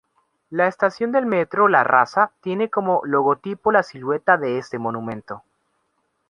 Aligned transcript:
La 0.49 0.65
estación 0.67 1.11
del 1.11 1.27
Metro 1.27 1.67
La 1.67 1.83
Raza; 1.83 2.31
tiene 2.41 2.71
como 2.71 3.01
logotipo 3.03 3.71
la 3.71 3.83
silueta 3.83 4.35
de 4.35 4.57
este 4.57 4.79
monumento. 4.79 5.43